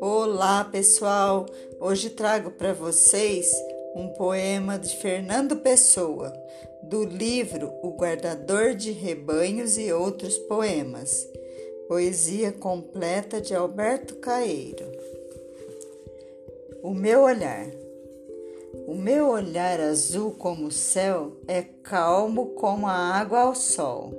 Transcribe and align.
Olá, 0.00 0.64
pessoal! 0.64 1.44
Hoje 1.78 2.08
trago 2.10 2.50
para 2.52 2.72
vocês 2.72 3.52
um 3.94 4.08
poema 4.08 4.78
de 4.78 4.96
Fernando 4.96 5.56
Pessoa, 5.56 6.32
do 6.82 7.04
livro 7.04 7.72
O 7.82 7.90
Guardador 7.90 8.74
de 8.74 8.92
Rebanhos 8.92 9.76
e 9.76 9.92
Outros 9.92 10.38
Poemas, 10.38 11.28
poesia 11.86 12.50
completa 12.52 13.40
de 13.42 13.54
Alberto 13.54 14.16
Caeiro. 14.16 14.90
O 16.82 16.94
meu 16.94 17.24
olhar. 17.24 17.87
O 18.86 18.94
meu 18.94 19.28
olhar 19.28 19.80
azul 19.80 20.32
como 20.32 20.66
o 20.66 20.72
céu 20.72 21.36
é 21.46 21.62
calmo 21.62 22.46
como 22.54 22.86
a 22.86 22.92
água 22.92 23.40
ao 23.40 23.54
sol. 23.54 24.12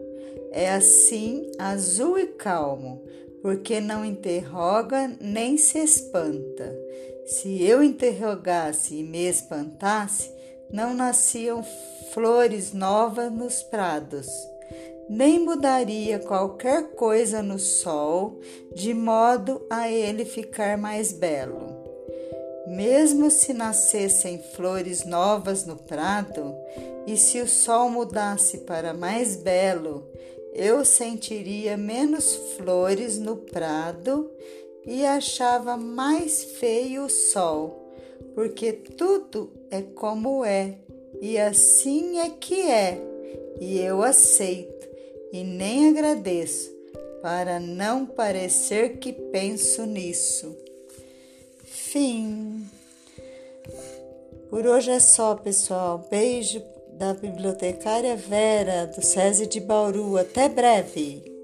É 0.52 0.72
assim, 0.72 1.50
azul 1.58 2.18
e 2.18 2.28
calmo, 2.28 3.04
porque 3.42 3.80
não 3.80 4.04
interroga 4.04 5.16
nem 5.20 5.58
se 5.58 5.80
espanta. 5.80 6.76
Se 7.26 7.64
eu 7.64 7.84
interrogasse 7.84 8.96
e 8.96 9.04
me 9.04 9.28
espantasse, 9.28 10.32
não 10.72 10.94
nasciam 10.94 11.64
flores 12.14 12.74
novas 12.74 13.32
nos 13.32 13.62
prados, 13.62 14.28
nem 15.10 15.40
mudaria 15.40 16.20
qualquer 16.20 16.92
coisa 16.92 17.42
no 17.42 17.58
sol, 17.58 18.40
de 18.74 18.94
modo 18.94 19.66
a 19.70 19.90
ele 19.90 20.26
ficar 20.26 20.78
mais 20.78 21.12
belo. 21.12 21.69
Mesmo 22.70 23.32
se 23.32 23.52
nascessem 23.52 24.38
flores 24.38 25.04
novas 25.04 25.66
no 25.66 25.76
prado, 25.76 26.56
e 27.08 27.18
se 27.18 27.42
o 27.42 27.48
sol 27.48 27.90
mudasse 27.90 28.60
para 28.60 28.94
mais 28.94 29.36
belo, 29.36 30.08
eu 30.54 30.86
sentiria 30.86 31.76
menos 31.76 32.36
flores 32.56 33.18
no 33.18 33.38
prado 33.38 34.30
e 34.86 35.04
achava 35.04 35.76
mais 35.76 36.44
feio 36.44 37.06
o 37.06 37.10
sol, 37.10 37.92
porque 38.36 38.72
tudo 38.72 39.52
é 39.72 39.82
como 39.82 40.46
é, 40.46 40.76
e 41.20 41.40
assim 41.40 42.20
é 42.20 42.30
que 42.30 42.62
é, 42.62 43.02
e 43.60 43.80
eu 43.80 44.04
aceito 44.04 44.88
e 45.34 45.44
nem 45.44 45.90
agradeço, 45.90 46.72
para 47.20 47.60
não 47.60 48.06
parecer 48.06 49.00
que 49.00 49.12
penso 49.12 49.88
nisso. 49.88 50.69
Fim. 51.92 52.70
Por 54.52 54.68
hoje 54.68 54.92
é 54.92 55.00
só, 55.00 55.34
pessoal. 55.34 56.08
Beijo 56.10 56.62
da 56.94 57.16
bibliotecária 57.16 58.16
Vera, 58.16 58.86
do 58.86 59.04
SESI 59.04 59.48
de 59.48 59.60
Bauru. 59.60 60.16
Até 60.16 60.48
breve! 60.48 61.39